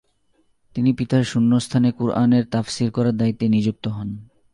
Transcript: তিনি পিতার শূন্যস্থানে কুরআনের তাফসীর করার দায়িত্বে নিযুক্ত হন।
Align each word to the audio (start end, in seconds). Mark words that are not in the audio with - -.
তিনি 0.75 0.93
পিতার 0.93 1.23
শূন্যস্থানে 1.23 1.91
কুরআনের 1.91 2.45
তাফসীর 2.45 2.91
করার 2.91 3.17
দায়িত্বে 3.17 3.47
নিযুক্ত 3.47 3.87
হন। 3.87 4.09